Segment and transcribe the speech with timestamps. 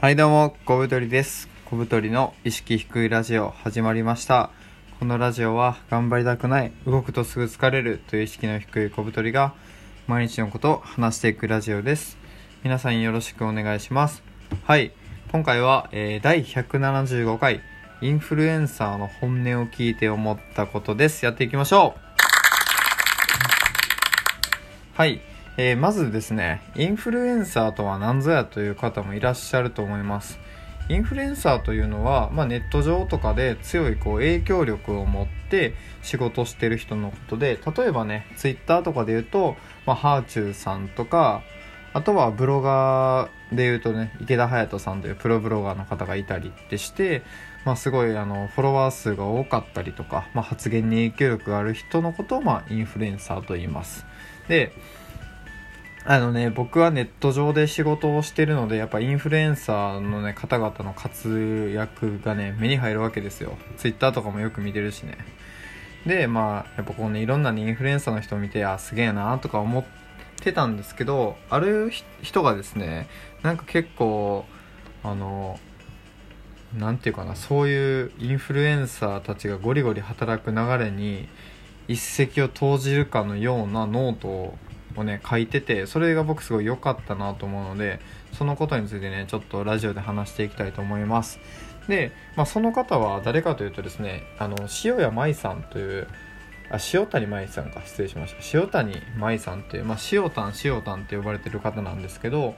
[0.00, 1.50] はいどうも、小太りです。
[1.66, 4.48] 小太りの意識低いラジオ始まりました。
[4.98, 9.52] このラジオは頑張りたくない、動くとすぐ疲れるという意識の低い小太りが
[10.06, 12.16] 毎日のことを話していくラジオです。
[12.64, 14.22] 皆さんよろしくお願いします。
[14.64, 14.92] はい、
[15.32, 17.60] 今回は、えー第175回
[18.00, 21.26] インフルエンサーの本音を聞いて思ったことです。
[21.26, 22.00] やっていきましょう
[24.96, 25.20] はい、
[25.56, 30.38] えーまずですねインフルエンサーとは何ぞやという方もいらっしゃると思います。
[30.90, 39.54] インフルエンサーというのは、まあ、ネット上とかで強いこう影響力を持って仕事してる人のことで例えばねツイッターとかで言うと、
[39.86, 41.42] まあ、ハーチューさんとか
[41.92, 47.22] あとはブロガーで言うとね池田隼人さんというプロブロガーの方がいたりでして、
[47.64, 54.06] まあ、すごいあのフォロワー数が多かったりとか、まあ、発言に影響力がある人のことを、まあ、インフルエンサーと言います。
[54.48, 54.72] で
[56.04, 63.58] あのね僕はネット上で仕事をしてるのでやっぱインフルエンサーのね方々の活躍がね目に入るわけですよ。
[63.76, 65.18] ツイッターとかもよく見てるしね。
[66.06, 69.84] でまあやっぱこうねいろんな、ね、インフルエンサーの人を見てあすげえなとか思っ
[70.40, 71.90] てたんですけどある
[72.22, 73.06] 人がですね
[73.42, 74.46] なんか結構
[75.02, 75.60] あの
[76.76, 81.28] なんていうかなそういうインフルエンサーたちがゴリゴリ働く流れに
[81.88, 84.58] 一石を投じるかのようなノートを
[84.96, 88.00] をね書いててそれが僕すごい良かったなと思うので
[88.32, 91.38] そのことについてねちょっとラジオで話していきたいと思います。
[91.88, 96.06] で、まあ、その方は誰かというとですねあの塩谷舞さんという
[96.70, 98.58] あ塩谷舞さんか失礼しました。
[98.58, 102.54] 塩谷舞さんっていう、まあ、塩谷塩谷って呼ばれてる方なんですけど、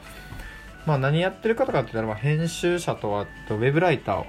[0.86, 4.24] まあ、何やってる方かって言ったら、まあ、編集者とあとウェブライタ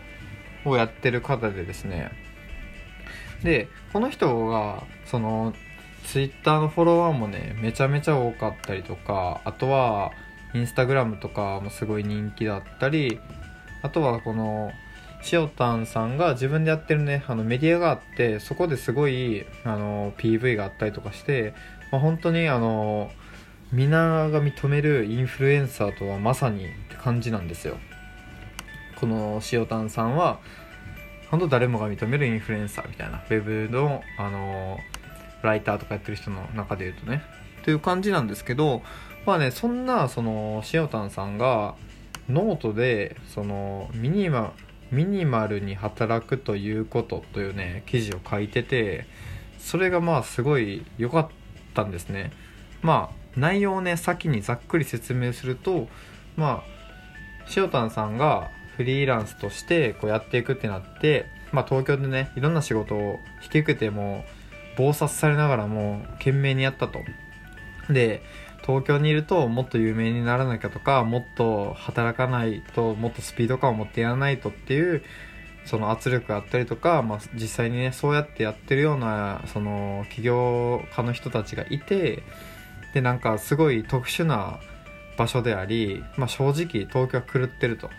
[0.64, 2.12] ーをやってる方でですね。
[3.44, 5.54] でこの人がその
[6.06, 10.12] ツイッターのフォロワーもねめちゃめちゃ多かったりとかあとは
[10.54, 13.20] インスタグラムとかもすごい人気だったり
[13.82, 14.72] あとはこの
[15.32, 21.54] 塩タンさんが自分でやってるねあのメディアがあってそこですごいあの PV があったりとかして、
[21.92, 23.10] まあ、本当にあの
[23.72, 27.78] 皆が認めるインフルエンサーとはまさにって感じなんですよ。
[29.00, 30.40] この塩谷さんは
[31.32, 34.78] 本当誰もが認めるインフルエンサーみたいなウェブのあの
[35.44, 37.22] ライターとかやってる人の中で言うとね。
[37.64, 38.82] という感じなんですけど
[39.26, 41.76] まあねそんなその塩谷さんが
[42.30, 44.54] ノートでそのミニマ
[44.92, 49.06] ミニマルに働くということというね記事を書いてて
[49.60, 51.28] それがまあすごい良かっ
[51.74, 52.32] たんですね。
[52.82, 55.88] まあ内容をね先にざっくり説明すると
[56.36, 56.74] まあ
[57.56, 64.26] 塩タンさんがフリーランスとしてこうやっていくってなって、まあ、東京でねいろんな仕事を引き受けても
[64.78, 67.00] 忙殺されながらも懸命にやったと。
[67.90, 68.22] で
[68.66, 75.04] 東京にいるともっと有名にならなきゃとかもっと働かないともっとスピード感を持ってやらないとっていう
[75.66, 82.24] その圧力があったりとか、まあ、実際にねそうやってやってるようなその起業家の人たちがいて
[82.94, 84.60] でなんかすごい特殊な
[85.18, 87.90] 場所であり、まあ、正直東京は狂ってると。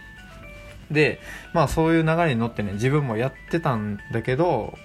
[0.91, 1.19] で
[1.55, 4.79] まあそういう流れに乗ってね自分もやってたんだけど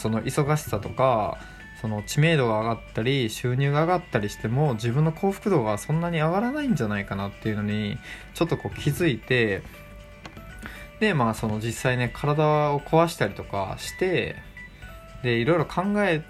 [0.00, 1.38] その忙しさとか
[1.80, 7.96] その知名度が上がったり収入が上がったりしても自分の幸福度がそんなに上がらないんじゃないかなっていうのに
[8.34, 9.62] ちょっとこう気づいて
[10.98, 14.36] でまあその実際ね体を壊したりとかして
[15.22, 16.22] でいろいろ考え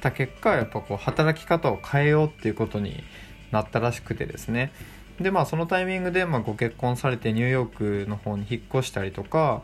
[0.00, 3.02] た結果やっぱこう働き方を変えようっていうことに
[3.50, 4.72] なったらしくてですね。
[5.20, 9.62] でまあそのタイミングでまご結婚されてニューヨークの方に引っ越したりとか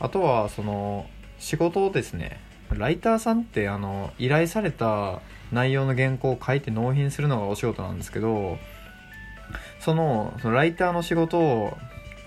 [0.00, 1.06] あとはその
[1.38, 2.40] 仕事をですね
[2.70, 5.20] ライターさんってあの依頼された
[5.52, 8.58] 内容の原稿を書いて納品するのがお仕事なんですけど
[9.80, 11.76] そのそのライターの仕事を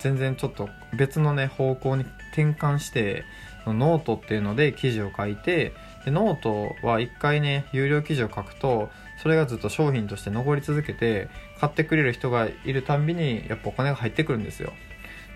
[0.00, 3.24] 全然ちょっと別のね方向に転換して
[3.66, 5.72] ノートっていうので記事を書いて
[6.04, 8.90] でノートは1回ね有料記事を書くと
[9.22, 11.28] それがずっと商品として残り続けて
[11.60, 14.72] 買ってくれる人がいるたんびにやっぱお金が入ってくるんですよ。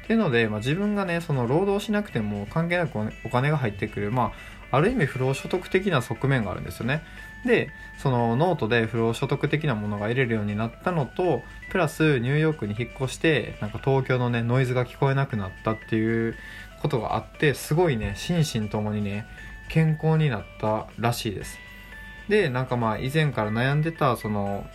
[0.06, 4.32] っていうので、まあ、自分がねその労働しなくても関係なくお金が入ってくるま
[4.70, 7.02] あある意味不労所得的な側面があるんですよね。
[7.44, 16.36] でそのノートで不労所得的なものが得れるようになったのとプラスニューヨークに引っ越してなんか東京のねノイズが聞こえなくなったっていう
[16.82, 19.26] ことがあってすごいね心身ともにね
[19.68, 21.58] 健康になったらしいです。
[22.28, 24.66] でなんかまあ以前から悩んでたその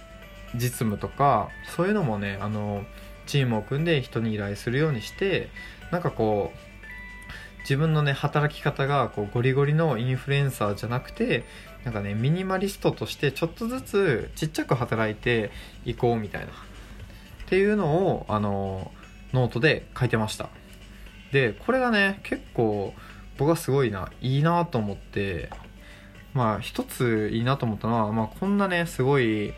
[0.56, 2.84] 実務とかそういうのもねあの
[3.25, 5.50] チームを組んで人に依頼するようにして
[5.91, 11.44] なんかこう自分のね働き方がこうゴリゴリのインフルエンサーじゃなくて
[11.83, 15.51] なんかねミニマリストとしてちょっとずつちっちゃく働いて
[15.85, 16.47] いこうみたいな。
[16.47, 16.53] っ
[17.51, 18.94] ていうのをあの
[19.33, 20.50] ノートで書いてました。
[21.33, 22.94] でこれがね結構
[23.38, 25.50] 僕はすごいないいなと思って
[26.33, 29.53] まあ一ついいなと思ったのは、まあ、こんなねすごい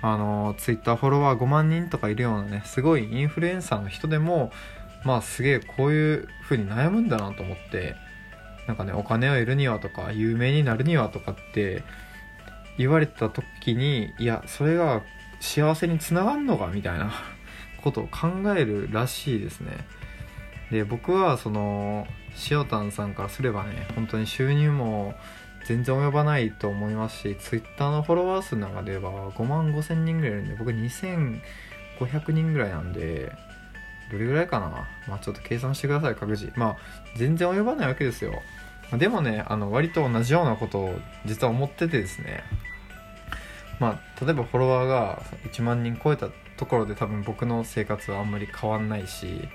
[0.00, 4.52] あのツイッターフォロワー5万人とかいるようなねすごいインフルエンサーの人でも
[5.04, 7.96] まあすげえこういう風に悩むんだなと思って
[8.66, 11.82] なんかねお金を得るにはとか有名になるにはとかって
[12.76, 15.02] 言われた時にいやそれが
[15.40, 17.12] 幸せにつながんのかみたいな
[17.82, 19.72] ことを考えるらしいですね。
[20.70, 22.06] で僕はその
[22.50, 25.14] 塩谷さんからすればね本当に収入も
[25.68, 33.30] 全然及ばないと思いますし Twitter のフォロワー数の中では5万5千人ぐらいいるんで僕2500人ぐらいなんで
[34.10, 34.88] どれぐらいかな？
[35.06, 36.50] まあちょっと計算してください各自。
[36.56, 36.76] まあ
[37.16, 38.40] 全然及ばないわけですよ。
[38.96, 42.42] でもねあの割と同じようなことを実は思っててですね。
[43.78, 45.22] まあ例えばフォロワーが
[45.52, 49.46] 1万人超えたところで多分僕の生活はあんまり変わんないし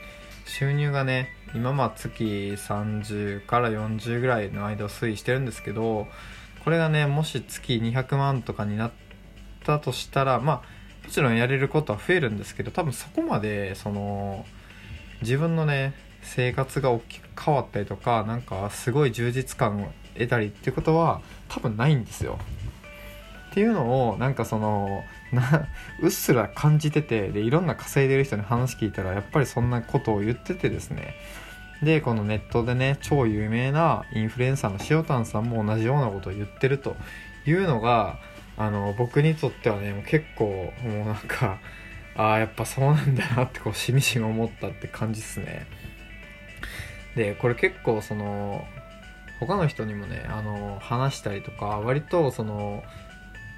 [0.46, 6.08] 収入がね今まあ月30から40ぐらいの間を推移してるんですけど
[6.64, 8.92] これがねもし月200万とかになっ
[9.64, 14.46] たとしたらまあもちろんやれることは増えるんですけど多分そこまでその
[15.22, 22.40] 自分のね生活が大きく変わったりとかなんかすごい充実感を得たりっていうことは多分ないんですよ。
[23.52, 25.68] っていうのをなんかそのな
[26.02, 31.16] うっすら感じててでいろんな稼いでる人に話聞いたらやっぱりそんなことを言っててですね。
[31.82, 36.96] でこのネットでね超有名なインフルエンサーの塩谷さんも同じようなことを言ってると
[37.46, 38.20] いうのが
[38.58, 41.60] あの僕にとってはねもう結構もうなんか
[42.16, 45.68] ああやっぱそうなんだなってこうしみじみ思ったって感じっすね。
[47.16, 48.66] でこれ結構その
[49.40, 52.84] 他の人にもねあの話したりとか割とその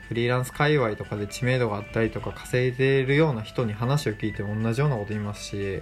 [0.08, 5.82] フリーランス界隈とかで知名度があったりとか稼いでるような人に話を聞いても同じようなこと言いますし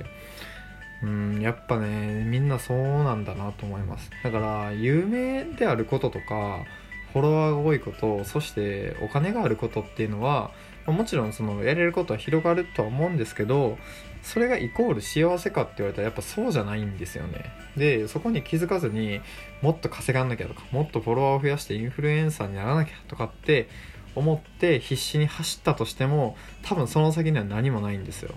[1.04, 4.10] うんやっぱねみんなそうなんだなと思います。
[4.24, 6.64] だから有名であることとか
[7.12, 10.52] フォロワーが多いことそしてお金があることっていうのは
[10.88, 13.78] もちろんそのやれることは広がるとは思うんですけど
[14.24, 17.52] それがイコール幸せかって言われたらやっぱそうじゃないんですよね。
[17.76, 19.22] でそこに気づかずに
[19.62, 23.68] もっと稼がなきゃとかもっとフォロワーを増やしてインフルエンサーにならなきゃとかって
[24.16, 28.36] 思って必死に走ったとしても多分その先には何もないんですよ。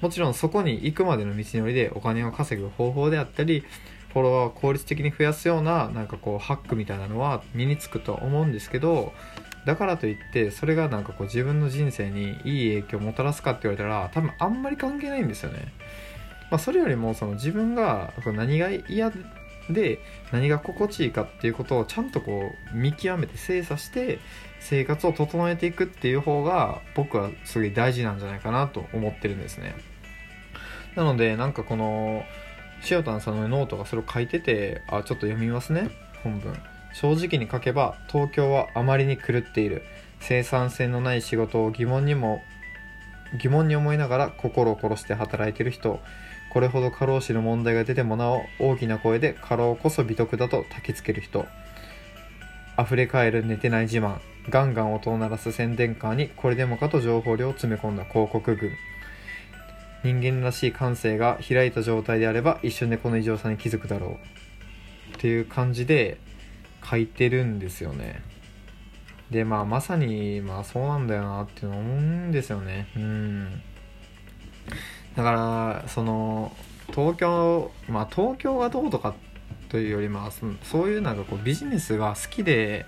[0.00, 3.64] もちろんそこに行くまでの道のりでお金を稼ぐ方法であったり
[4.12, 9.12] フォロワーを効率的に増やすようななんかこうハックみたいなのは身につくとは思うんですけど
[9.66, 15.72] だからといってそれがなんかこう自分の人生にいい影響をもたらすかって言われたら多分あんまり関係ないんですよね、
[16.50, 19.10] まあ、それよりもその自分が何が嫌
[19.70, 19.98] で
[20.32, 24.18] 何が心地いいかっていうことをちゃんとこう見極めて精査して
[24.60, 29.74] 生活を整えていくっていう方が僕はすごい大事なんじゃないかなと思ってるんですね。
[30.96, 32.24] なのでなんかこの
[32.88, 35.90] 塩谷さんのノートがそれを書いててあちょっと読みますね
[36.22, 36.54] 本文。
[36.92, 39.82] 正直に書けば東京はあまりに狂っている。
[40.20, 42.42] 生産性のない仕事を疑問にも
[43.38, 46.00] 疑問に思いながら心を殺して働いている人。
[46.54, 51.46] これほど過労死の問題が出てもなお大きな声で過労こそ美徳だと焚きつける人。
[52.78, 54.20] 溢れ返る寝てない自慢。
[54.48, 58.70] ガンガン音を鳴らす宣伝カーにこれでもかと情報量を詰め込んだ広告群。
[60.04, 64.18] 人間らしい感性が開いた状態であれば一瞬でこの異常さに気づくだろ
[65.12, 65.14] う。
[65.16, 66.18] っていう感じで
[66.88, 68.22] 書いてるんですよね。
[69.28, 72.86] でまあまさにまあそうなんだよなって思うんですよね。
[72.94, 73.62] うん。
[75.16, 76.52] だからその
[76.88, 79.14] 東京まあ東京がどうとか
[79.68, 82.86] というよりまあそそういうなんかこうビジネスが好きで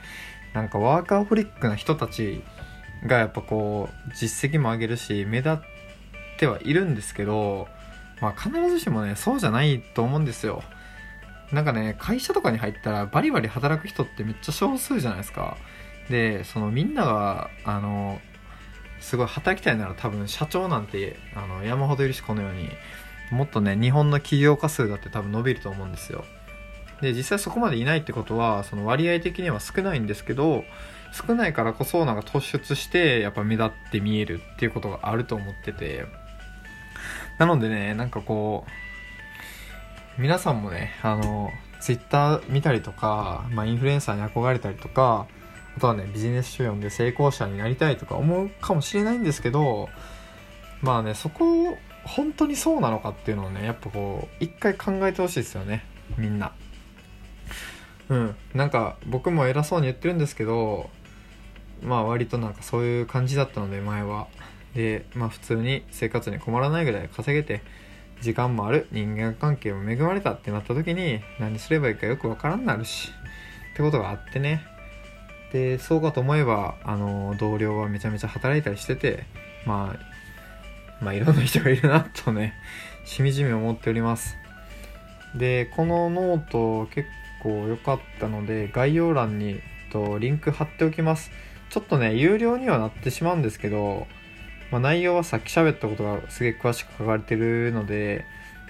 [0.52, 2.42] なんかワーカーホリックな人たち
[3.06, 5.56] がやっぱこう実績も上げるし目立っ
[6.38, 7.68] てはいるんですけど
[8.20, 10.62] まあ必ずしもねそうじゃないと思うんですよ。
[11.52, 15.56] なんかね会社とかに入ったらバリバリ働く人ってめっちゃ少数じゃないですか。
[16.10, 18.20] でそのみんながあの
[19.00, 22.68] すごい働きたいなら多分社長なんてあの山ほどいるしこのように
[23.30, 26.24] もっとね日本の起業家数だって多分伸びると思うんですよ。
[27.00, 30.64] で実際そこまでいないってことはその割合的には少ないんですけど
[31.12, 36.06] 少ないからこそなんか突出してやっぱ目立って見えるっていうことがあると思ってて。
[37.38, 38.64] なのでねなんかこ
[40.18, 41.50] う皆さんもねあの
[41.80, 45.26] ツイッター見たりとか、まあ、インフルエンサーに憧れたりとか
[45.80, 49.88] とはねビジネス書読んで成功者になりたいとか思うかもしれないんですけど
[50.82, 55.84] まあねそこ本当にそうなのかっていうのをねやっぱこう一回考えてほしいですよね
[56.16, 56.52] みんな。
[58.08, 58.36] うん。
[58.54, 60.88] なんか僕も偉そうに言ってるんですけど
[61.82, 64.28] まあ割となんかそういう感じだったので前は。
[64.74, 67.62] でまあ普通に生活に困らないぐらい稼げて
[68.20, 73.10] 時間もある人間関係も恵まれたってなった時に何すればいいかよくわからんなるし
[73.72, 74.75] ってことがあってね。
[75.56, 79.24] でそうかと思えばあの同僚はめちゃめちゃ働いたりしてて
[79.64, 82.52] まあまあいろんな人がいるなとね
[83.06, 84.36] しみじみ思っております。
[85.34, 87.08] でこのノート結
[87.42, 89.60] 構良かったので概要欄に
[89.90, 91.30] とリンク貼っておきます。
[91.70, 94.06] ちょっとね有料にはなってしまうんですけど、
[94.70, 98.24] まあ、内容はさっき喋ったことがすげえ詳しく書かれてるので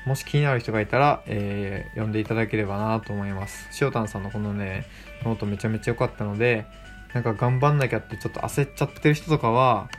[0.07, 3.69] もし気になる人がいたら、えー、読んでいただければなと思います。
[3.81, 4.87] 塩谷さんのこのね
[5.25, 6.65] ノートめちゃめちゃ良かったので
[7.13, 9.91] なんか頑張んなきゃってちょっと焦っちゃってる人とかは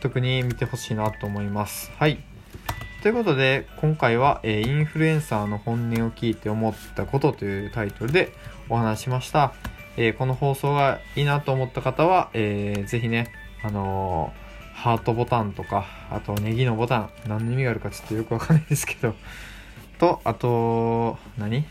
[0.00, 1.92] 特に見てほしいなと思います。
[1.98, 2.18] はい。
[3.02, 8.32] ということで今回は、えー、インフルエンサーの本音を聞いて思ったことというタイトルで
[8.68, 9.54] お話しました、
[9.96, 13.32] えー、この放送がいいなと思った方は、えー、ぜひね
[13.64, 14.41] あのー、
[14.74, 19.14] ハートボタンとかあとネギのボタン何の意味があるかちょっとよくわかんないですけど。
[19.98, 21.64] とあと何？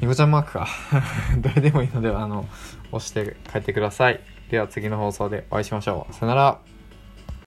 [0.00, 0.66] ニコちゃんマークか。
[1.38, 2.48] どれでもいいのであの
[2.90, 4.20] 押して帰ってください。
[4.50, 6.12] では次の放送でお会いしましょう。
[6.12, 6.71] さよなら。